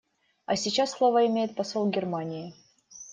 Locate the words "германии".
1.91-2.55